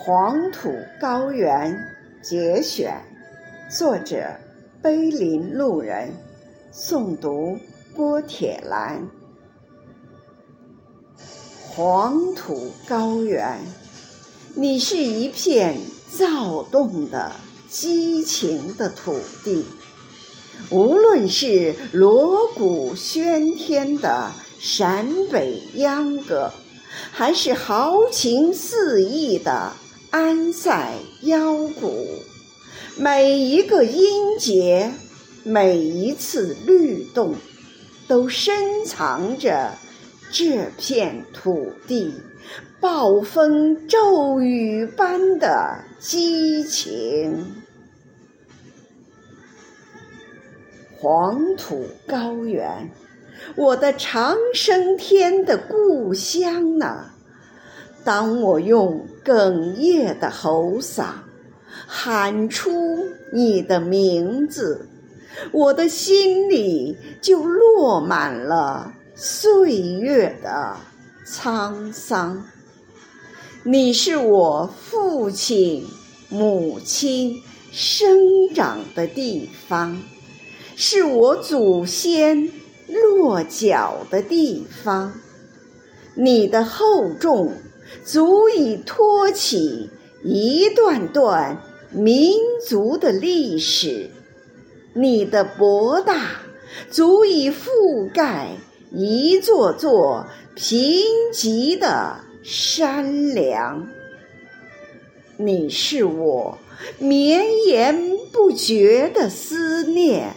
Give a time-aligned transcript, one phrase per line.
[0.00, 1.76] 黄土高原
[2.22, 3.02] 节选，
[3.68, 4.24] 作者
[4.80, 6.14] 碑林路人，
[6.72, 7.58] 诵读
[7.96, 9.08] 郭铁兰。
[11.68, 13.58] 黄土高原，
[14.54, 15.76] 你是一片
[16.16, 17.32] 躁动的、
[17.68, 19.66] 激情的土地，
[20.70, 26.52] 无论是锣鼓喧天的陕北秧歌，
[27.10, 29.72] 还是豪情四溢的。
[30.10, 32.06] 安塞腰鼓，
[32.96, 34.90] 每一个音节，
[35.44, 37.34] 每一次律动，
[38.06, 39.72] 都深藏着
[40.32, 42.14] 这片土地
[42.80, 47.62] 暴风骤雨般的激情。
[50.96, 52.90] 黄土高原，
[53.56, 57.10] 我的长生天的故乡呢？
[58.08, 61.04] 当我用哽咽的喉嗓
[61.86, 64.88] 喊出你的名字，
[65.52, 70.74] 我的心里就落满了岁月的
[71.26, 72.46] 沧桑。
[73.62, 75.84] 你是我父亲、
[76.30, 80.00] 母亲生长的地方，
[80.76, 82.48] 是我祖先
[82.86, 85.12] 落脚的地方。
[86.14, 87.52] 你的厚重。
[88.04, 89.90] 足以托起
[90.24, 92.32] 一段段民
[92.66, 94.10] 族的历史，
[94.94, 96.40] 你的博大
[96.90, 98.56] 足以覆盖
[98.92, 103.88] 一座座贫瘠的山梁。
[105.36, 106.58] 你是我
[106.98, 110.34] 绵延不绝的思念，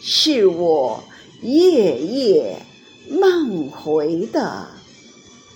[0.00, 1.04] 是我
[1.42, 2.56] 夜夜
[3.10, 4.68] 梦回的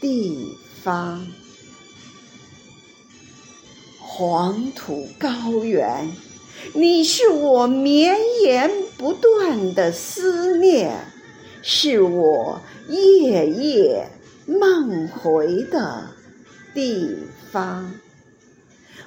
[0.00, 0.56] 地。
[0.86, 1.26] 方，
[3.98, 6.12] 黄土高原，
[6.74, 10.96] 你是我绵延不断的思念，
[11.60, 14.08] 是我夜夜
[14.46, 16.06] 梦回的
[16.72, 17.18] 地
[17.50, 17.92] 方。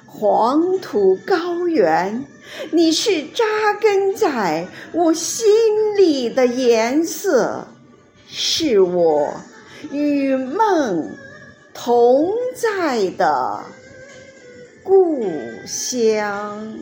[0.04, 2.26] 黄土高原，
[2.72, 5.46] 你是扎根在我心
[5.96, 7.68] 里的颜色，
[8.28, 9.32] 是我
[9.90, 11.16] 与梦。
[11.82, 13.64] 同在的
[14.82, 15.24] 故
[15.66, 16.78] 乡。